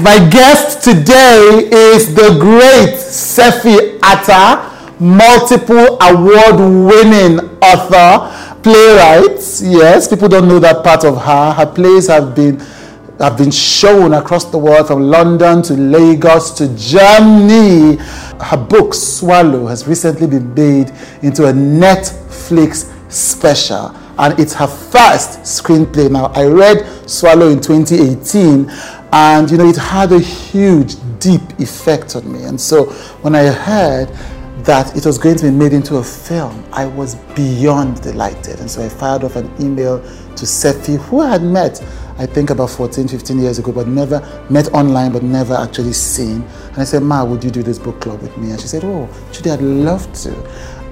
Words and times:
my 0.00 0.18
guest 0.30 0.82
today 0.82 1.68
is 1.72 2.14
the 2.14 2.36
great 2.38 2.96
Sefi 2.96 3.98
Atta, 4.02 4.94
multiple 5.00 5.98
award 6.02 6.56
winning 6.58 7.40
author, 7.62 8.60
playwright. 8.62 9.40
Yes, 9.62 10.08
people 10.08 10.28
don't 10.28 10.48
know 10.48 10.58
that 10.58 10.82
part 10.84 11.04
of 11.04 11.22
her. 11.22 11.52
Her 11.52 11.66
plays 11.66 12.08
have 12.08 12.34
been 12.34 12.58
have 13.18 13.38
been 13.38 13.50
shown 13.50 14.12
across 14.12 14.44
the 14.46 14.58
world 14.58 14.88
from 14.88 15.00
London 15.00 15.62
to 15.62 15.74
Lagos 15.74 16.50
to 16.52 16.68
Germany. 16.76 17.96
Her 17.96 18.56
book 18.58 18.92
Swallow 18.92 19.66
has 19.66 19.86
recently 19.86 20.26
been 20.26 20.52
made 20.52 20.92
into 21.22 21.46
a 21.46 21.52
Netflix 21.52 22.92
special 23.10 23.96
and 24.18 24.38
it's 24.38 24.54
her 24.54 24.66
first 24.66 25.40
screenplay. 25.40 26.10
Now, 26.10 26.26
I 26.34 26.46
read 26.46 27.08
Swallow 27.08 27.48
in 27.48 27.60
2018, 27.60 28.70
and 29.12 29.50
you 29.50 29.56
know, 29.56 29.66
it 29.66 29.76
had 29.76 30.12
a 30.12 30.18
huge, 30.18 30.96
deep 31.18 31.42
effect 31.58 32.16
on 32.16 32.30
me. 32.30 32.44
And 32.44 32.60
so, 32.60 32.86
when 33.22 33.34
I 33.34 33.46
heard 33.46 34.08
that 34.64 34.96
it 34.96 35.06
was 35.06 35.18
going 35.18 35.36
to 35.36 35.44
be 35.44 35.50
made 35.50 35.72
into 35.72 35.96
a 35.96 36.04
film, 36.04 36.64
I 36.72 36.86
was 36.86 37.14
beyond 37.34 38.02
delighted. 38.02 38.60
And 38.60 38.70
so, 38.70 38.84
I 38.84 38.88
fired 38.88 39.24
off 39.24 39.36
an 39.36 39.50
email 39.60 40.00
to 40.00 40.44
Sefi, 40.44 40.98
who 40.98 41.20
I 41.20 41.30
had 41.30 41.42
met, 41.42 41.82
I 42.18 42.26
think, 42.26 42.50
about 42.50 42.70
14, 42.70 43.08
15 43.08 43.38
years 43.38 43.58
ago, 43.58 43.72
but 43.72 43.88
never 43.88 44.20
met 44.50 44.72
online, 44.74 45.12
but 45.12 45.22
never 45.22 45.54
actually 45.54 45.92
seen. 45.92 46.42
And 46.42 46.78
I 46.78 46.84
said, 46.84 47.02
Ma, 47.02 47.24
would 47.24 47.42
you 47.42 47.50
do 47.50 47.62
this 47.62 47.78
book 47.78 48.00
club 48.00 48.20
with 48.22 48.36
me? 48.36 48.50
And 48.50 48.60
she 48.60 48.66
said, 48.66 48.84
Oh, 48.84 49.08
Chude, 49.32 49.48
I'd 49.48 49.60
love 49.60 50.12
to. 50.24 50.34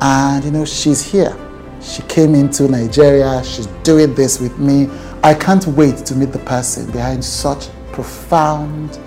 And 0.01 0.45
you 0.45 0.51
know, 0.51 0.65
she's 0.65 1.03
here 1.03 1.37
she 1.85 2.03
came 2.03 2.35
into 2.35 2.67
Nigeria. 2.67 3.43
She's 3.45 3.67
doing 3.83 4.15
this 4.15 4.41
with 4.41 4.59
me. 4.59 4.89
I 5.23 5.35
can't 5.35 5.67
wait 5.69 5.99
to 6.07 6.15
meet 6.15 6.33
the 6.33 6.39
person 6.41 6.91
behind 6.91 7.25
such 7.25 7.69
profound, 7.95 8.99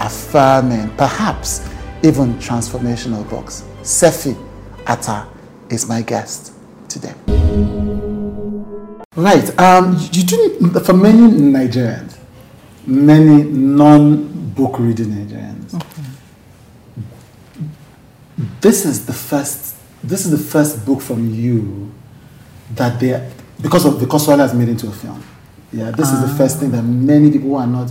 affirming, 0.00 0.90
perhaps 0.96 1.66
even 2.02 2.34
transformational 2.34 3.28
books. 3.30 3.64
Sefi 3.82 4.36
Atta 4.86 5.26
is 5.70 5.88
my 5.88 6.02
guest 6.02 6.52
today. 6.88 7.14
Right. 9.16 9.58
Um, 9.58 9.96
you 10.12 10.24
do 10.24 10.68
for 10.84 10.94
many 10.94 11.28
Nigerians, 11.28 12.18
many 12.86 13.44
non-book 13.44 14.80
reading 14.80 15.06
Nigerians. 15.06 15.70
Mm-hmm. 15.70 16.02
This 18.60 18.84
is 18.84 19.06
the 19.06 19.12
first. 19.12 19.76
This 20.02 20.24
is 20.26 20.32
the 20.32 20.38
first 20.38 20.84
book 20.84 21.00
from 21.00 21.30
you 21.32 21.92
that 22.74 22.98
they 22.98 23.30
because 23.62 23.84
of 23.86 24.00
because 24.00 24.24
Swallow 24.24 24.42
has 24.42 24.52
made 24.54 24.68
into 24.68 24.88
a 24.88 24.92
film. 24.92 25.22
Yeah, 25.72 25.90
this 25.92 26.10
is 26.12 26.20
the 26.20 26.26
ah. 26.28 26.36
first 26.36 26.58
thing 26.60 26.70
that 26.72 26.82
many 26.82 27.30
people 27.30 27.48
who 27.50 27.54
are 27.56 27.66
not 27.66 27.90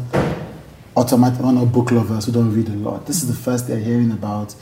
automatic, 0.96 1.40
who 1.40 1.48
are 1.48 1.54
not 1.54 1.72
book 1.72 1.92
lovers 1.92 2.26
who 2.26 2.32
don't 2.32 2.54
read 2.54 2.68
a 2.70 2.74
lot. 2.74 3.06
This 3.06 3.22
is 3.22 3.28
the 3.28 3.36
first 3.36 3.68
they're 3.68 3.80
hearing 3.80 4.12
about 4.12 4.56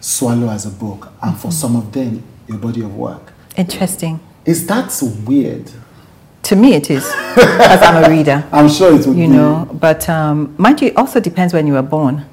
Swallow 0.00 0.48
as 0.48 0.66
a 0.66 0.70
book, 0.70 1.12
and 1.22 1.36
for 1.36 1.52
some 1.52 1.76
of 1.76 1.92
them, 1.92 2.22
your 2.48 2.58
body 2.58 2.82
of 2.82 2.96
work. 2.96 3.32
Interesting. 3.56 4.20
Is 4.44 4.66
that 4.66 4.92
weird? 5.24 5.70
To 6.44 6.56
me, 6.56 6.74
it 6.74 6.90
is, 6.90 7.04
because 7.34 7.82
I'm 7.82 8.04
a 8.04 8.08
reader. 8.10 8.44
I'm 8.52 8.68
sure 8.68 8.88
it 8.94 9.06
would. 9.06 9.16
You 9.16 9.28
be. 9.28 9.28
know, 9.28 9.68
but 9.72 10.08
um, 10.08 10.54
mind 10.58 10.80
you, 10.80 10.88
it 10.88 10.96
also 10.96 11.20
depends 11.20 11.54
when 11.54 11.68
you 11.68 11.74
were 11.74 11.82
born. 11.82 12.24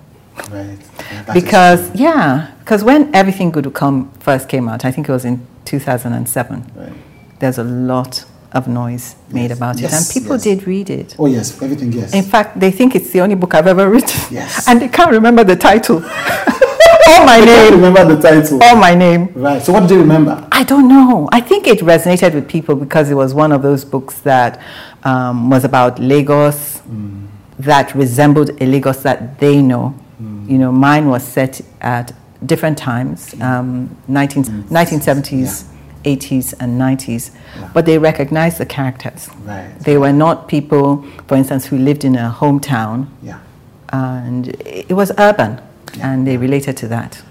Right. 0.49 0.79
Yeah, 1.11 1.33
because 1.33 1.93
yeah, 1.93 2.51
because 2.59 2.83
when 2.83 3.13
Everything 3.13 3.51
Good 3.51 3.65
Will 3.65 3.73
Come 3.73 4.11
first 4.13 4.49
came 4.49 4.67
out, 4.67 4.83
I 4.83 4.91
think 4.91 5.07
it 5.07 5.11
was 5.11 5.25
in 5.25 5.45
2007. 5.65 6.71
Right 6.75 6.93
there's 7.39 7.57
a 7.57 7.63
lot 7.63 8.25
of 8.51 8.67
noise 8.67 9.15
made 9.29 9.51
about 9.51 9.81
it, 9.81 9.93
and 9.93 10.05
people 10.11 10.35
yes. 10.35 10.43
did 10.43 10.67
read 10.67 10.89
it. 10.89 11.15
Oh 11.19 11.27
yes, 11.27 11.61
everything 11.61 11.91
yes. 11.91 12.13
In 12.13 12.23
fact, 12.23 12.59
they 12.59 12.71
think 12.71 12.95
it's 12.95 13.11
the 13.11 13.21
only 13.21 13.35
book 13.35 13.53
I've 13.53 13.67
ever 13.67 13.89
written. 13.89 14.33
Yes. 14.33 14.67
And 14.67 14.81
they 14.81 14.87
can't 14.87 15.11
remember 15.11 15.43
the 15.43 15.55
title. 15.55 16.01
oh 16.03 17.23
my 17.25 17.39
they 17.39 17.69
name. 17.69 17.81
remember 17.81 18.15
the 18.15 18.21
title. 18.21 18.59
Oh 18.61 18.75
my 18.75 18.95
name. 18.95 19.31
Right. 19.33 19.61
So 19.61 19.73
what 19.73 19.87
do 19.87 19.95
you 19.95 20.01
remember? 20.01 20.47
I 20.51 20.63
don't 20.63 20.87
know. 20.87 21.29
I 21.31 21.41
think 21.41 21.67
it 21.67 21.79
resonated 21.79 22.33
with 22.33 22.47
people 22.49 22.75
because 22.75 23.11
it 23.11 23.15
was 23.15 23.33
one 23.33 23.51
of 23.51 23.61
those 23.61 23.85
books 23.85 24.19
that 24.21 24.61
um, 25.03 25.49
was 25.49 25.63
about 25.63 25.99
Lagos, 25.99 26.79
mm. 26.79 27.27
that 27.59 27.93
resembled 27.93 28.49
a 28.61 28.65
Lagos 28.65 29.03
that 29.03 29.39
they 29.39 29.61
know. 29.61 29.95
Mm. 30.21 30.49
You 30.49 30.57
know, 30.57 30.71
mine 30.71 31.07
was 31.07 31.23
set 31.23 31.61
at 31.81 32.13
different 32.45 32.77
times, 32.77 33.39
um, 33.41 33.95
19, 34.07 34.43
mm. 34.43 34.63
1970s. 34.63 35.63
Yeah 35.63 35.75
80s 36.03 36.53
and 36.59 36.79
90s, 36.79 37.31
yeah. 37.55 37.69
but 37.73 37.85
they 37.85 37.97
recognized 37.97 38.57
the 38.57 38.65
characters. 38.65 39.29
Right. 39.43 39.73
They 39.79 39.97
were 39.97 40.13
not 40.13 40.47
people, 40.47 41.03
for 41.27 41.35
instance, 41.35 41.65
who 41.65 41.77
lived 41.77 42.05
in 42.05 42.15
a 42.15 42.35
hometown. 42.37 43.07
Yeah. 43.21 43.39
And 43.91 44.49
it 44.65 44.91
was 44.93 45.11
urban, 45.17 45.61
yeah. 45.95 46.11
and 46.11 46.27
they 46.27 46.37
related 46.37 46.77
to 46.77 46.87
that. 46.89 47.21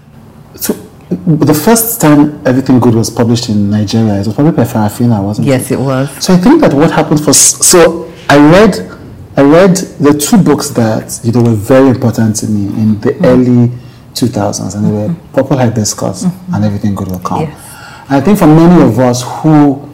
So, 0.55 0.73
the 1.09 1.53
first 1.53 1.99
time 1.99 2.45
Everything 2.45 2.79
Good 2.79 2.93
was 2.93 3.09
published 3.09 3.49
in 3.49 3.69
Nigeria, 3.71 4.15
it 4.21 4.27
was 4.27 4.35
probably 4.35 4.51
by 4.51 4.63
Farafina, 4.63 5.23
wasn't 5.23 5.47
yes, 5.47 5.71
it? 5.71 5.73
Yes, 5.75 5.79
it 5.79 5.83
was. 5.83 6.23
So 6.23 6.33
I 6.33 6.37
think 6.37 6.61
that 6.61 6.73
what 6.73 6.91
happened 6.91 7.23
for 7.23 7.33
so 7.33 8.11
I 8.29 8.37
read 8.37 8.75
I 9.35 9.41
read 9.41 9.75
the 9.77 10.13
two 10.13 10.37
books 10.43 10.69
that 10.71 11.19
you 11.23 11.31
know 11.31 11.41
were 11.43 11.55
very 11.55 11.89
important 11.89 12.35
to 12.37 12.47
me 12.47 12.67
in 12.79 12.99
the 12.99 13.11
mm-hmm. 13.11 13.25
early 13.25 13.71
2000s, 14.13 14.75
and 14.75 14.85
they 14.85 14.91
were 14.91 15.07
mm-hmm. 15.07 15.33
Purple 15.33 15.57
Hibiscus 15.57 16.25
mm-hmm. 16.25 16.53
and 16.53 16.65
Everything 16.65 16.93
Good 16.93 17.07
Will 17.07 17.19
Come. 17.19 17.41
Yes. 17.41 17.78
I 18.09 18.19
think 18.21 18.39
for 18.39 18.47
many 18.47 18.81
of 18.81 18.97
us 18.99 19.23
who, 19.23 19.87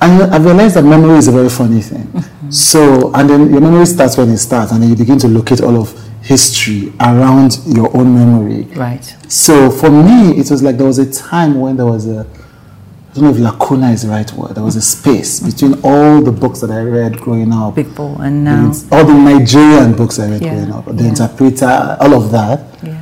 and 0.00 0.22
I 0.34 0.38
realized 0.38 0.76
that 0.76 0.84
memory 0.84 1.18
is 1.18 1.28
a 1.28 1.32
very 1.32 1.50
funny 1.50 1.80
thing. 1.80 2.06
Mm-hmm. 2.46 2.52
So, 2.52 3.12
and 3.12 3.28
then 3.28 3.50
your 3.50 3.60
memory 3.60 3.86
starts 3.86 4.16
when 4.16 4.28
it 4.28 4.38
starts, 4.38 4.70
and 4.70 4.80
then 4.80 4.88
you 4.90 4.94
begin 4.94 5.18
to 5.18 5.26
locate 5.26 5.60
all 5.60 5.76
of 5.80 5.90
history 6.22 6.92
around 7.00 7.58
your 7.66 7.94
own 7.96 8.14
memory. 8.14 8.62
Right. 8.76 9.02
So 9.26 9.68
for 9.68 9.90
me, 9.90 10.38
it 10.38 10.48
was 10.48 10.62
like 10.62 10.76
there 10.76 10.86
was 10.86 11.00
a 11.00 11.12
time 11.12 11.58
when 11.58 11.76
there 11.76 11.86
was 11.86 12.06
a, 12.06 12.20
I 12.20 13.14
don't 13.14 13.24
know 13.24 13.30
if 13.30 13.38
lacuna 13.38 13.90
is 13.90 14.02
the 14.02 14.10
right 14.10 14.32
word. 14.32 14.54
There 14.54 14.62
was 14.62 14.76
a 14.76 14.80
space 14.80 15.40
between 15.40 15.80
all 15.82 16.22
the 16.22 16.30
books 16.30 16.60
that 16.60 16.70
I 16.70 16.82
read 16.82 17.16
growing 17.16 17.52
up. 17.52 17.74
Big 17.74 17.92
Bull 17.96 18.20
and 18.22 18.44
now. 18.44 18.66
All 18.92 19.04
the 19.04 19.14
Nigerian 19.14 19.96
books 19.96 20.20
I 20.20 20.30
read 20.30 20.42
yeah. 20.42 20.54
growing 20.54 20.70
up. 20.70 20.84
The 20.84 21.02
yeah. 21.02 21.08
interpreter, 21.08 21.96
all 22.00 22.14
of 22.14 22.30
that. 22.30 22.60
Yeah 22.84 22.95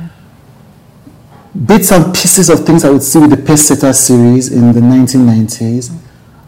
bits 1.55 1.91
and 1.91 2.13
pieces 2.13 2.49
of 2.49 2.65
things 2.65 2.83
I 2.83 2.89
would 2.89 3.03
see 3.03 3.19
with 3.19 3.31
the 3.31 3.37
Pacesetter 3.37 3.93
series 3.93 4.51
in 4.51 4.73
the 4.73 4.81
1990s, 4.81 5.95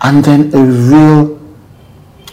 and 0.02 0.24
then 0.24 0.54
a 0.54 0.64
real 0.64 1.38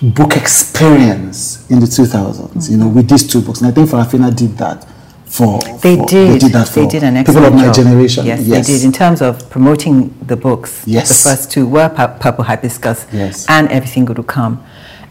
book 0.03 0.37
experience 0.37 1.71
in 1.71 1.81
the 1.81 1.87
2000s, 1.87 2.11
mm-hmm. 2.11 2.73
you 2.73 2.79
know, 2.79 2.89
with 2.89 3.09
these 3.09 3.27
two 3.27 3.41
books. 3.41 3.61
And 3.61 3.69
I 3.69 3.73
think 3.73 3.89
Farafina 3.89 4.35
did 4.35 4.59
that. 4.59 4.87
For, 5.25 5.59
they 5.83 5.97
for, 5.97 6.07
did. 6.07 6.31
They 6.31 6.39
did 6.39 6.53
that 6.53 6.69
for 6.69 6.81
they 6.81 6.87
did 6.87 7.03
an 7.03 7.25
people 7.25 7.45
of 7.45 7.55
my 7.55 7.65
job. 7.65 7.75
generation. 7.75 8.27
Yes, 8.27 8.43
yes, 8.43 8.67
they 8.67 8.75
did. 8.75 8.85
In 8.85 8.93
terms 8.93 9.21
of 9.21 9.51
promoting 9.51 10.17
the 10.21 10.37
books, 10.37 10.85
yes. 10.87 11.09
the 11.09 11.29
first 11.29 11.51
two 11.51 11.67
were 11.67 11.89
Purple 11.89 12.45
Hibiscus 12.45 13.07
yes. 13.13 13.47
and 13.49 13.69
Everything 13.69 14.05
Good 14.05 14.19
Will 14.19 14.25
Come. 14.25 14.65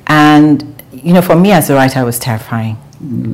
And, 0.07 0.81
you 0.93 1.13
know, 1.13 1.21
for 1.21 1.35
me 1.35 1.51
as 1.51 1.69
a 1.69 1.75
writer, 1.75 2.01
it 2.01 2.05
was 2.05 2.19
terrifying 2.19 2.77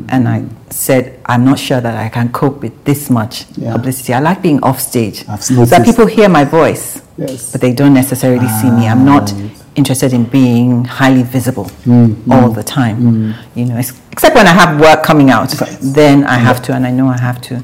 and 0.09 0.27
I 0.27 0.45
said, 0.69 1.19
I'm 1.25 1.45
not 1.45 1.59
sure 1.59 1.79
that 1.79 1.95
I 1.95 2.09
can 2.09 2.31
cope 2.31 2.61
with 2.61 2.83
this 2.85 3.09
much 3.09 3.45
yeah. 3.55 3.73
publicity. 3.73 4.13
I 4.13 4.19
like 4.19 4.41
being 4.41 4.61
off 4.63 4.79
stage 4.79 5.25
so 5.39 5.65
that 5.65 5.85
people 5.85 6.07
hear 6.07 6.27
my 6.27 6.43
voice, 6.43 7.01
yes. 7.17 7.51
but 7.51 7.61
they 7.61 7.73
don't 7.73 7.93
necessarily 7.93 8.47
ah, 8.47 8.59
see 8.61 8.71
me. 8.71 8.87
I'm 8.87 9.05
not 9.05 9.31
right. 9.31 9.51
interested 9.75 10.13
in 10.13 10.25
being 10.25 10.85
highly 10.85 11.23
visible 11.23 11.65
mm, 11.85 12.15
all 12.31 12.49
mm, 12.49 12.55
the 12.55 12.63
time, 12.63 12.97
mm. 12.97 13.37
you 13.55 13.65
know, 13.65 13.77
except 13.77 14.35
when 14.35 14.47
I 14.47 14.53
have 14.53 14.81
work 14.81 15.03
coming 15.03 15.29
out, 15.29 15.59
right. 15.61 15.77
then 15.81 16.23
I 16.23 16.37
have 16.37 16.63
to, 16.63 16.73
and 16.73 16.85
I 16.85 16.91
know 16.91 17.07
I 17.07 17.19
have 17.19 17.39
to. 17.41 17.63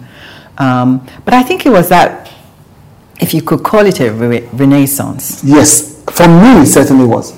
Um, 0.57 1.07
but 1.25 1.33
I 1.33 1.41
think 1.41 1.65
it 1.65 1.69
was 1.69 1.89
that, 1.89 2.31
if 3.19 3.33
you 3.33 3.41
could 3.41 3.63
call 3.63 3.85
it 3.85 3.99
a 3.99 4.11
re- 4.11 4.47
renaissance. 4.53 5.43
Yes, 5.43 6.03
for 6.11 6.27
me, 6.27 6.61
it 6.61 6.67
certainly 6.67 7.05
was 7.05 7.33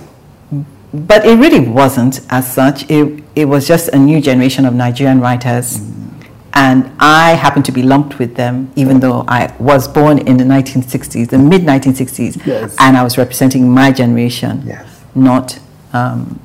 but 0.94 1.26
it 1.26 1.36
really 1.36 1.60
wasn't 1.60 2.22
as 2.30 2.52
such. 2.52 2.90
It, 2.90 3.24
it 3.38 3.46
was 3.46 3.68
just 3.68 3.90
a 3.90 4.00
new 4.00 4.20
generation 4.20 4.66
of 4.66 4.74
Nigerian 4.74 5.22
writers. 5.22 5.78
Mm. 5.78 6.28
And 6.54 6.92
I 7.00 7.34
happened 7.34 7.66
to 7.66 7.72
be 7.72 7.84
lumped 7.84 8.18
with 8.18 8.36
them, 8.36 8.72
even 8.76 9.00
though 9.00 9.24
I 9.28 9.56
was 9.60 9.88
born 9.88 10.18
in 10.18 10.38
the 10.38 10.44
1960s, 10.44 11.30
the 11.30 11.38
mid 11.38 11.62
1960s, 11.62 12.44
yes. 12.48 12.76
and 12.80 12.98
I 12.98 13.04
was 13.04 13.16
representing 13.16 13.70
my 13.70 13.92
generation, 13.92 14.64
yes. 14.66 15.04
not 15.14 15.60
um, 15.94 16.40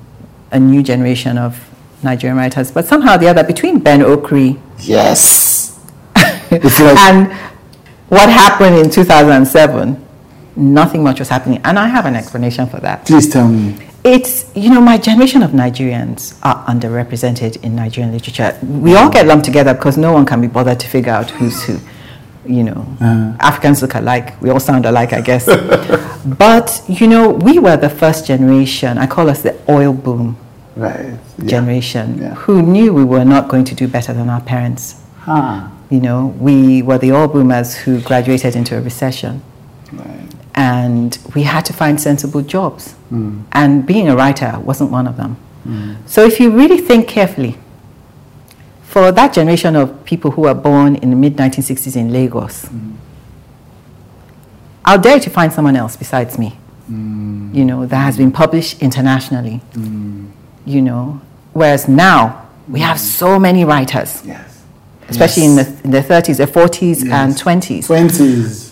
a 0.51 0.61
new 0.61 0.83
generation 0.83 1.39
of 1.39 1.59
Nigerian 2.03 2.37
writers. 2.37 2.71
But 2.71 2.85
somehow 2.85 3.17
the 3.17 3.29
other, 3.29 3.43
between 3.43 3.79
Ben 3.79 4.01
Okri, 4.01 4.61
yes, 4.81 5.81
and 6.17 7.33
what 8.11 8.29
happened 8.29 8.77
in 8.77 8.91
2007, 8.91 10.07
nothing 10.57 11.03
much 11.03 11.21
was 11.21 11.31
happening. 11.31 11.59
And 11.65 11.79
I 11.79 11.87
have 11.87 12.05
an 12.05 12.17
explanation 12.17 12.69
for 12.69 12.81
that. 12.81 13.07
Please 13.07 13.31
tell 13.33 13.49
me 13.49 13.79
it's 14.05 14.51
you 14.57 14.69
know 14.71 14.81
my 14.81 14.99
generation 14.99 15.43
of 15.43 15.51
Nigerians 15.53 16.37
are 16.43 16.65
underrepresented 16.67 17.63
in 17.63 17.77
Nigerian 17.77 18.13
literature. 18.13 18.59
We 18.63 18.97
all 18.97 19.11
get 19.11 19.27
lumped 19.27 19.45
together 19.45 19.75
because 19.75 19.97
no 19.97 20.13
one 20.13 20.27
can 20.27 20.41
be 20.41 20.49
bothered 20.49 20.81
to 20.81 20.89
figure 20.89 21.13
out 21.13 21.31
who's 21.31 21.63
who. 21.65 21.79
You 22.45 22.65
know, 22.65 22.87
uh-huh. 23.01 23.37
Africans 23.39 23.83
look 23.83 23.95
alike. 23.95 24.41
We 24.43 24.51
all 24.51 24.59
sound 24.59 24.85
alike, 24.85 25.13
I 25.13 25.21
guess. 25.21 25.47
but 26.27 26.83
you 26.89 27.07
know, 27.07 27.31
we 27.31 27.61
were 27.61 27.77
the 27.77 27.89
first 27.89 28.27
generation. 28.27 28.99
I 28.99 29.07
call 29.07 29.31
us 29.31 29.43
the 29.43 29.57
oil 29.69 29.93
boom 29.93 30.37
Right. 30.75 31.19
Yeah. 31.39 31.47
generation 31.47 32.19
Yeah. 32.19 32.35
who 32.35 32.63
knew 32.63 32.93
we 32.95 33.05
were 33.05 33.25
not 33.25 33.49
going 33.49 33.65
to 33.67 33.75
do 33.75 33.87
better 33.87 34.13
than 34.13 34.29
our 34.31 34.41
parents. 34.41 34.97
Huh. 35.21 35.69
You 35.91 36.01
know, 36.01 36.35
we 36.41 36.83
were 36.83 36.99
the 36.99 37.13
oil 37.13 37.29
boomers 37.29 37.75
who 37.77 38.01
graduated 38.01 38.57
into 38.57 38.77
a 38.77 38.81
recession. 38.81 39.43
And 40.55 41.17
we 41.35 41.45
had 41.45 41.65
to 41.67 41.73
find 41.73 42.01
sensible 42.01 42.43
jobs. 42.43 42.95
Mm. 43.11 43.45
And 43.53 43.87
being 43.87 44.09
a 44.09 44.17
writer 44.17 44.59
wasn't 44.61 44.91
one 44.91 45.07
of 45.07 45.17
them. 45.17 45.37
Hmm. 45.65 45.95
So 46.07 46.25
if 46.25 46.41
you 46.41 46.51
really 46.51 46.79
think 46.79 47.09
carefully, 47.09 47.57
for 48.83 49.13
that 49.13 49.33
generation 49.33 49.77
of 49.77 50.05
people 50.05 50.33
who 50.33 50.43
were 50.43 50.55
born 50.55 50.97
in 50.97 51.11
the 51.11 51.17
mid 51.17 51.37
1960s 51.37 51.97
in 51.97 52.13
Lagos, 52.13 52.65
hmm. 52.67 52.93
I'll 54.85 55.01
dare 55.01 55.21
to 55.21 55.31
find 55.31 55.53
someone 55.53 55.77
else 55.77 55.97
besides 55.97 56.39
me, 56.39 56.51
hmm. 56.87 57.51
you 57.55 57.65
know, 57.65 57.87
that 57.87 57.97
has 57.99 58.17
been 58.17 58.33
published 58.33 58.83
internationally, 58.83 59.61
you 60.67 60.83
know. 60.83 61.21
Whereas 61.53 61.87
now, 61.87 62.49
we 62.69 62.81
have 62.81 62.99
so 62.99 63.39
many 63.39 63.65
writers, 63.65 64.23
Yes. 64.25 64.63
especially 65.09 65.45
in, 65.45 65.57
the, 65.57 65.81
in 65.85 65.91
their 65.91 66.03
30s, 66.03 66.39
their 66.39 66.47
40s, 66.47 67.03
and 67.03 67.33
Yes. 67.33 67.43
20s. 67.43 68.72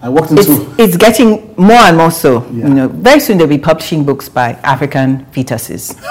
I 0.00 0.08
walked 0.08 0.30
it's, 0.32 0.48
into. 0.48 0.74
it's 0.82 0.96
getting 0.96 1.54
more 1.56 1.72
and 1.80 1.96
more 1.96 2.10
so. 2.10 2.44
Yeah. 2.52 2.68
You 2.68 2.74
know, 2.74 2.88
very 2.88 3.18
soon 3.20 3.38
they'll 3.38 3.48
be 3.48 3.58
publishing 3.58 4.04
books 4.04 4.28
by 4.28 4.52
African 4.62 5.26
fetuses. 5.26 5.96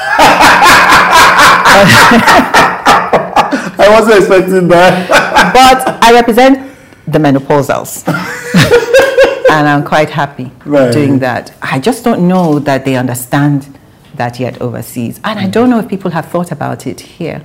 I 3.80 3.88
wasn't 3.90 4.18
expecting 4.20 4.68
that. 4.68 5.08
but 5.54 6.04
I 6.04 6.12
represent 6.14 6.76
the 7.08 7.20
menopausals. 7.20 8.06
and 9.52 9.68
I'm 9.68 9.84
quite 9.86 10.10
happy 10.10 10.52
Right. 10.66 10.92
doing 10.92 11.20
that. 11.20 11.54
I 11.62 11.80
just 11.80 12.04
don't 12.04 12.28
know 12.28 12.60
that 12.60 12.84
they 12.84 12.96
understand 12.98 13.78
that 14.16 14.40
yet 14.40 14.62
overseas. 14.62 15.20
And 15.24 15.40
I 15.40 15.48
don't 15.48 15.70
know 15.70 15.80
if 15.80 15.88
people 15.88 16.12
have 16.12 16.26
thought 16.26 16.52
about 16.52 16.88
it 16.88 17.00
here. 17.00 17.42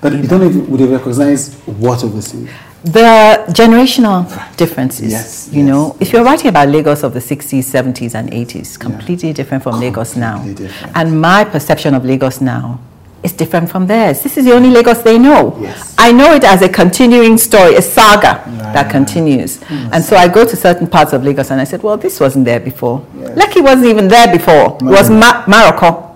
But 0.00 0.14
you 0.14 0.22
don't 0.22 0.42
even 0.42 0.70
would 0.70 0.80
they 0.80 0.86
recognize 0.86 1.54
what 1.66 2.02
overseas? 2.02 2.48
The 2.84 3.44
generational 3.50 4.26
differences, 4.56 5.12
Yes, 5.12 5.48
you 5.52 5.60
yes, 5.60 5.68
know, 5.68 5.96
if 6.00 6.12
you're 6.12 6.24
writing 6.24 6.48
about 6.48 6.68
Lagos 6.68 7.04
of 7.04 7.14
the 7.14 7.20
60s, 7.20 7.60
70s, 7.64 8.14
and 8.16 8.30
80s, 8.32 8.78
completely 8.78 9.32
different 9.32 9.62
from 9.62 9.78
Lagos 9.78 10.16
now. 10.16 10.42
Different. 10.44 10.96
And 10.96 11.20
my 11.20 11.44
perception 11.44 11.94
of 11.94 12.04
Lagos 12.04 12.40
now 12.40 12.80
is 13.22 13.32
different 13.32 13.70
from 13.70 13.86
theirs. 13.86 14.24
This 14.24 14.36
is 14.36 14.44
the 14.46 14.52
only 14.52 14.68
Lagos 14.70 14.98
they 15.02 15.16
know. 15.16 15.56
Yes. 15.60 15.94
I 15.96 16.10
know 16.10 16.34
it 16.34 16.42
as 16.42 16.60
a 16.62 16.68
continuing 16.68 17.38
story, 17.38 17.76
a 17.76 17.82
saga 17.82 18.42
that 18.74 18.90
continues. 18.90 19.60
And 19.70 20.02
so 20.02 20.16
I 20.16 20.26
go 20.26 20.44
to 20.44 20.56
certain 20.56 20.88
parts 20.88 21.12
of 21.12 21.22
Lagos 21.22 21.52
and 21.52 21.60
I 21.60 21.64
said, 21.64 21.84
well, 21.84 21.96
this 21.96 22.18
wasn't 22.18 22.46
there 22.46 22.58
before. 22.58 23.06
Yes. 23.16 23.38
Lekki 23.38 23.62
wasn't 23.62 23.86
even 23.86 24.08
there 24.08 24.32
before. 24.32 24.76
It 24.80 24.82
was. 24.82 25.08
Ma- 25.08 25.44
Maroko 25.44 26.11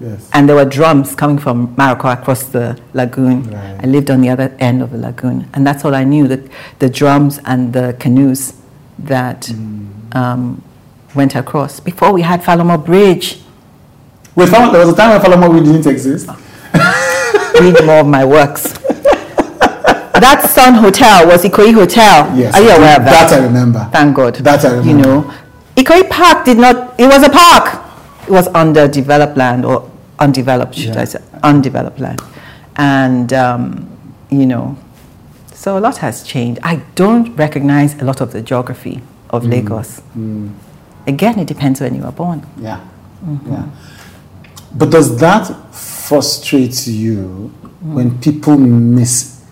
Yes. 0.00 0.28
And 0.32 0.48
there 0.48 0.56
were 0.56 0.64
drums 0.66 1.14
coming 1.14 1.38
from 1.38 1.74
Maroko 1.76 2.12
across 2.12 2.44
the 2.44 2.78
lagoon. 2.92 3.50
Right. 3.50 3.80
I 3.82 3.86
lived 3.86 4.10
on 4.10 4.20
the 4.20 4.28
other 4.28 4.54
end 4.58 4.82
of 4.82 4.90
the 4.90 4.98
lagoon, 4.98 5.48
and 5.54 5.66
that's 5.66 5.84
all 5.84 5.94
I 5.94 6.04
knew: 6.04 6.28
the, 6.28 6.48
the 6.80 6.90
drums 6.90 7.40
and 7.46 7.72
the 7.72 7.96
canoes 7.98 8.52
that 8.98 9.50
um, 10.12 10.62
went 11.14 11.34
across. 11.34 11.80
Before 11.80 12.12
we 12.12 12.22
had 12.22 12.42
Falomo 12.42 12.84
Bridge, 12.84 13.40
Wait, 14.34 14.50
Fal- 14.50 14.70
there 14.70 14.84
was 14.84 14.92
a 14.92 14.96
time 14.96 15.10
when 15.10 15.20
Falamowi 15.20 15.64
didn't 15.64 15.86
exist. 15.90 16.28
read 17.58 17.86
more 17.86 18.00
of 18.00 18.06
my 18.06 18.22
works. 18.22 18.72
that 20.12 20.46
Sun 20.50 20.74
Hotel 20.74 21.26
was 21.26 21.42
Ikoyi 21.42 21.72
Hotel. 21.72 22.36
Yes. 22.36 22.54
Are 22.54 22.60
you 22.60 22.68
aware 22.68 22.98
of 22.98 23.04
that? 23.06 23.30
That 23.30 23.40
I 23.40 23.44
remember. 23.44 23.88
Thank 23.92 24.14
God. 24.14 24.34
That 24.36 24.62
I 24.62 24.76
remember. 24.76 24.90
You 24.90 24.96
know, 24.98 25.34
Ikoyi 25.74 26.10
Park 26.10 26.44
did 26.44 26.58
not. 26.58 27.00
It 27.00 27.06
was 27.06 27.22
a 27.22 27.30
park. 27.30 27.84
It 28.26 28.30
was 28.32 28.48
underdeveloped 28.48 29.36
land 29.36 29.64
or 29.64 29.88
undeveloped, 30.18 30.74
should 30.74 30.94
Yeah. 30.94 31.02
I 31.02 31.04
say, 31.04 31.20
undeveloped 31.42 32.00
land, 32.00 32.20
and 32.76 33.32
um, 33.32 33.86
you 34.30 34.46
know, 34.46 34.76
so 35.54 35.78
a 35.78 35.80
lot 35.80 35.98
has 35.98 36.22
changed. 36.22 36.60
I 36.62 36.82
don't 36.94 37.34
recognize 37.36 37.94
a 38.00 38.04
lot 38.04 38.20
of 38.20 38.32
the 38.32 38.42
geography 38.42 39.00
of 39.30 39.44
Mm. 39.44 39.50
Lagos. 39.50 40.00
Again, 41.06 41.38
it 41.38 41.46
depends 41.46 41.80
when 41.80 41.94
you 41.94 42.02
were 42.02 42.10
born. 42.12 42.42
Yeah. 42.60 42.80
Yeah. 43.48 43.64
But 44.74 44.90
does 44.90 45.16
that 45.18 45.46
frustrate 45.74 46.86
you 46.88 47.52
when 47.80 48.18
people 48.18 48.56
miss, 48.58 49.42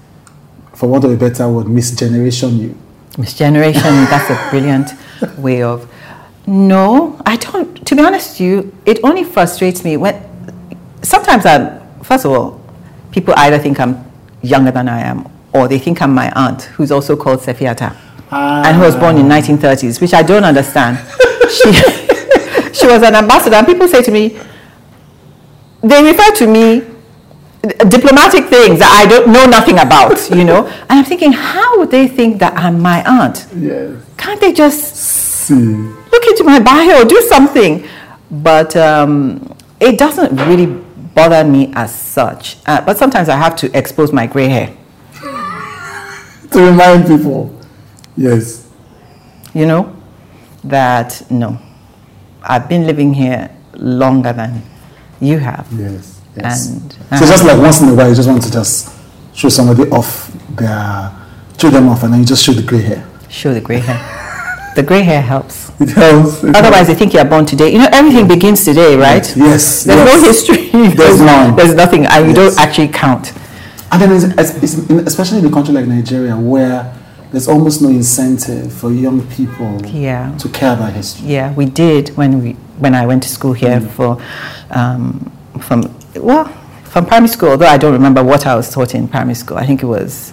for 0.75 0.88
want 0.88 1.05
of 1.05 1.12
a 1.12 1.17
better 1.17 1.49
word, 1.49 1.67
misgeneration 1.67 2.59
you? 2.59 2.75
Misgeneration, 3.17 4.09
that's 4.11 4.31
a 4.31 4.50
brilliant 4.50 4.91
way 5.38 5.62
of. 5.62 5.87
No, 6.47 7.17
I 7.25 7.37
don't. 7.37 7.74
To 7.85 7.95
be 7.97 8.03
honest 8.03 8.31
with 8.31 8.41
you, 8.41 8.77
it 8.87 9.01
only 9.03 9.25
frustrates 9.25 9.85
me 9.85 9.97
when. 9.97 10.23
Sometimes 11.03 11.45
I'm. 11.47 11.81
First 12.03 12.25
of 12.25 12.33
all, 12.33 12.61
people 13.13 13.35
either 13.37 13.59
think 13.59 13.81
I'm 13.81 14.05
younger 14.43 14.71
than 14.71 14.89
I 14.89 15.01
am, 15.01 15.31
or 15.53 15.69
they 15.69 15.79
think 15.79 16.03
I'm 16.03 16.15
my 16.15 16.31
aunt, 16.35 16.63
who's 16.63 16.91
also 16.91 17.17
called 17.17 17.41
Sefi 17.41 17.67
Atta, 17.67 17.97
and 18.31 18.77
who 18.77 18.83
was 18.83 18.97
born 18.97 19.17
in 19.17 19.31
ah. 19.31 19.37
1930s, 19.37 20.01
which 20.01 20.15
I 20.15 20.23
don't 20.23 20.45
understand. 20.45 20.99
she, 21.51 21.73
she 22.73 22.87
was 22.87 23.03
an 23.03 23.15
ambassador, 23.15 23.57
and 23.57 23.67
people 23.67 23.89
say 23.89 24.03
to 24.03 24.11
me, 24.11 24.39
they 25.83 26.03
refer 26.03 26.31
to 26.37 26.47
me 26.47 26.95
diplomatic 27.89 28.47
things 28.47 28.79
that 28.81 28.93
I 28.93 29.07
don't 29.09 29.29
know 29.29 29.47
nothing 29.47 29.79
about, 29.79 30.31
you 30.31 30.45
know. 30.45 30.67
And 30.89 30.99
I'm 30.99 31.05
thinking, 31.05 31.33
how 31.33 31.79
would 31.79 31.91
they 31.91 32.09
think 32.09 32.39
that 32.41 32.55
I'm 32.57 32.81
my 32.81 33.03
aunt? 33.05 33.47
Yes. 33.57 34.03
Can't 34.17 34.41
they 34.41 34.53
just 34.53 35.25
See. 35.45 35.91
Look 36.14 36.26
into 36.31 36.44
my 36.44 36.61
bio, 36.61 37.05
do 37.05 37.20
something? 37.22 37.87
But 38.31 38.76
um, 38.76 39.56
it 39.81 39.99
doesn't 39.99 40.37
really 40.49 40.66
bother 41.14 41.44
me 41.44 41.72
as 41.75 41.94
such. 41.94 42.56
Uh, 42.66 42.81
but 42.81 42.96
sometimes 42.96 43.28
I 43.28 43.37
have 43.37 43.56
to 43.56 43.76
expose 43.76 44.12
my 44.12 44.26
gray 44.26 44.49
hair, 44.49 44.76
To 46.52 46.61
remind 46.70 47.06
people. 47.06 47.50
Yes. 48.16 48.70
you 49.55 49.66
know, 49.66 49.94
that 50.62 51.22
no, 51.31 51.58
I've 52.43 52.69
been 52.69 52.87
living 52.87 53.12
here 53.12 53.50
longer 53.75 54.32
than 54.32 54.62
you 55.20 55.38
have. 55.38 55.66
Yes. 55.72 56.20
Yes. 56.37 56.69
And 57.11 57.19
so 57.19 57.26
just 57.26 57.44
like 57.44 57.58
once 57.58 57.81
in 57.81 57.88
a 57.88 57.94
while, 57.94 58.08
you 58.08 58.14
just 58.14 58.28
want 58.28 58.43
to 58.43 58.50
just 58.52 58.93
show 59.34 59.49
somebody 59.49 59.88
off 59.90 60.31
their, 60.56 61.12
show 61.58 61.70
them 61.70 61.88
off, 61.88 62.02
and 62.05 62.12
then 62.12 62.20
you 62.20 62.26
just 62.26 62.44
show 62.44 62.52
the 62.52 62.62
gray 62.62 62.82
hair. 62.82 63.05
show 63.28 63.52
the 63.52 63.61
gray 63.61 63.78
hair. 63.78 63.99
The 64.76 64.82
gray 64.82 65.02
hair 65.02 65.22
helps. 65.22 65.63
It 65.81 65.91
helps. 65.91 66.44
It 66.44 66.55
Otherwise, 66.55 66.87
they 66.87 66.94
think 66.94 67.12
you're 67.15 67.25
born 67.25 67.44
today. 67.47 67.73
You 67.73 67.79
know, 67.79 67.88
everything 67.93 68.29
begins 68.29 68.65
today, 68.65 68.97
right? 68.97 69.25
helps. 69.26 69.37
yes. 69.37 69.85
There's 69.85 69.99
yes. 69.99 70.21
no 70.23 70.26
history. 70.29 70.94
There's 70.94 71.21
none. 71.21 71.56
There's 71.56 71.75
nothing, 71.75 72.06
and 72.06 72.26
you 72.29 72.35
Yes. 72.35 72.55
don't 72.56 72.65
actually 72.67 72.88
count. 72.88 73.32
And 73.91 74.00
then, 74.03 74.12
it's, 74.38 74.50
it's, 74.62 74.75
especially 75.06 75.38
in 75.41 75.47
a 75.47 75.50
country 75.50 75.75
like 75.75 75.87
Nigeria, 75.87 76.37
where 76.37 76.95
there's 77.33 77.49
almost 77.49 77.83
no 77.83 77.88
incentive 77.88 78.73
for 78.73 78.93
young 78.93 79.26
people 79.28 79.81
Yeah. 79.87 80.37
to 80.38 80.49
care 80.49 80.75
about 80.75 80.93
history. 80.93 81.28
Yeah, 81.28 81.52
we 81.54 81.66
did 81.66 82.11
when 82.16 82.43
we 82.43 82.52
when 82.78 82.95
I 82.95 83.07
went 83.07 83.23
to 83.25 83.28
school 83.28 83.52
here 83.52 83.81
Mm. 83.81 83.90
for 83.90 84.19
um, 84.71 85.33
from 85.61 85.93
well 86.16 86.45
from 86.85 87.07
primary 87.07 87.28
school. 87.28 87.50
Although 87.50 87.66
I 87.66 87.76
don't 87.78 87.93
remember 87.93 88.23
what 88.23 88.47
I 88.47 88.54
was 88.54 88.71
taught 88.71 88.95
in 88.95 89.09
primary 89.09 89.35
school. 89.35 89.59
I 89.59 89.66
think 89.66 89.83
it 89.83 89.87
was 89.87 90.33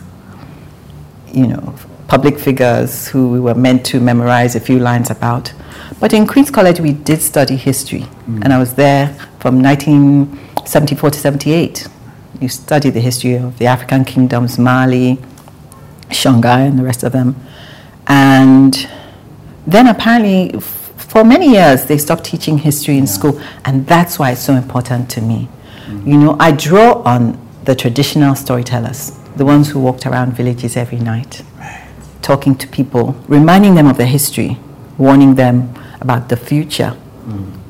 you 1.34 1.48
know 1.48 1.74
public 2.12 2.38
figures 2.38 3.08
who 3.08 3.30
we 3.30 3.40
were 3.40 3.56
meant 3.56 3.86
to 3.86 3.98
memorize 4.02 4.54
a 4.54 4.60
few 4.60 4.78
lines 4.78 5.10
about. 5.10 5.54
But 6.02 6.12
in 6.12 6.28
Queen's 6.28 6.52
College, 6.52 6.82
we 6.82 6.92
did 6.92 7.22
study 7.22 7.56
history, 7.56 8.06
Mm. 8.28 8.44
and 8.44 8.52
I 8.52 8.58
was 8.58 8.74
there 8.74 9.16
from 9.40 9.62
1974 9.62 11.10
to 11.12 11.18
78. 11.18 11.88
You 12.42 12.50
study 12.50 12.90
the 12.90 13.00
history 13.00 13.36
of 13.36 13.58
the 13.60 13.68
African 13.68 14.04
kingdoms, 14.04 14.60
Mali, 14.60 15.20
Songhai, 16.10 16.68
and 16.68 16.78
the 16.78 16.84
rest 16.84 17.04
of 17.04 17.14
them. 17.14 17.30
And 18.08 18.74
then 19.66 19.88
apparently, 19.88 20.54
f- 20.56 20.92
for 20.98 21.24
many 21.24 21.48
years, 21.52 21.86
they 21.86 21.98
stopped 21.98 22.26
teaching 22.26 22.58
history 22.58 22.98
in 22.98 23.08
school, 23.08 23.40
and 23.64 23.88
that's 23.88 24.20
why 24.20 24.32
it's 24.32 24.42
so 24.42 24.54
important 24.56 25.10
to 25.12 25.22
me. 25.22 25.48
You 26.06 26.18
know, 26.18 26.36
I 26.42 26.52
draw 26.52 27.02
on 27.06 27.38
the 27.64 27.74
traditional 27.76 28.36
storytellers, 28.36 29.14
the 29.38 29.46
ones 29.46 29.70
who 29.70 29.80
walked 29.80 30.06
around 30.06 30.34
villages 30.34 30.76
every 30.76 31.00
night, 31.00 31.42
talking 32.22 32.56
to 32.56 32.68
people, 32.68 33.16
reminding 33.28 33.76
them 33.76 33.88
of 33.88 33.98
their 33.98 34.08
history, 34.08 34.58
warning 34.98 35.36
them 35.36 35.74
about 36.02 36.30
the 36.30 36.38
future, 36.38 36.96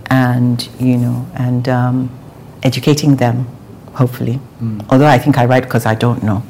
and 0.10 0.68
you 0.80 0.98
know, 0.98 1.26
and 1.36 1.68
um, 1.70 2.10
educating 2.64 3.16
them, 3.18 3.48
hopefully. 3.94 4.40
Although 4.90 5.08
I 5.08 5.18
think 5.18 5.38
I 5.38 5.46
write 5.46 5.64
because 5.64 5.86
I 5.86 5.96
don't 5.96 6.24
know. 6.24 6.44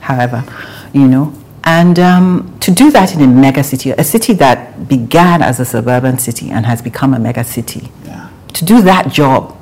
However, 0.00 0.44
you 0.92 1.06
know, 1.08 1.32
and 1.64 1.98
um, 1.98 2.56
to 2.60 2.70
do 2.70 2.90
that 2.92 3.14
in 3.14 3.20
a 3.20 3.26
mega 3.26 3.62
city, 3.62 3.90
a 3.90 4.04
city 4.04 4.32
that 4.34 4.88
began 4.88 5.42
as 5.42 5.60
a 5.60 5.64
suburban 5.64 6.18
city 6.18 6.50
and 6.50 6.64
has 6.64 6.80
become 6.80 7.12
a 7.14 7.18
mega 7.18 7.44
city, 7.44 7.90
Yeah. 8.06 8.28
to 8.54 8.64
do 8.64 8.80
that 8.82 9.12
job 9.12 9.54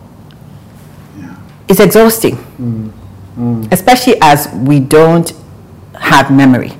is 1.68 1.80
exhausting, 1.80 2.36
especially 3.72 4.16
as 4.20 4.48
we 4.54 4.78
don't 4.80 5.32
have 5.98 6.30
memory 6.30 6.72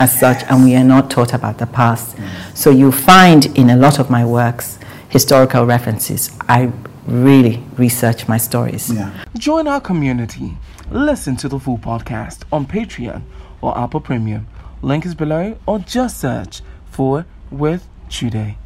as 0.00 0.18
such 0.18 0.42
and 0.44 0.64
we 0.64 0.74
are 0.74 0.82
not 0.82 1.10
taught 1.10 1.32
about 1.34 1.58
the 1.58 1.66
past. 1.66 2.16
So 2.54 2.70
you 2.70 2.90
find 2.90 3.46
in 3.56 3.70
a 3.70 3.76
lot 3.76 3.98
of 4.00 4.10
my 4.10 4.24
works 4.24 4.78
historical 5.08 5.66
references. 5.66 6.30
I 6.48 6.72
really 7.06 7.62
research 7.76 8.26
my 8.26 8.38
stories. 8.38 8.92
Yeah. 8.92 9.12
Join 9.36 9.68
our 9.68 9.80
community. 9.80 10.56
Listen 10.90 11.36
to 11.36 11.48
the 11.48 11.60
full 11.60 11.78
podcast 11.78 12.42
on 12.50 12.66
Patreon 12.66 13.22
or 13.60 13.76
Apple 13.78 14.00
Premium. 14.00 14.48
Link 14.82 15.04
is 15.04 15.14
below 15.14 15.58
or 15.66 15.78
just 15.78 16.18
search 16.18 16.62
for 16.86 17.26
With 17.50 17.86
Chude. 18.08 18.56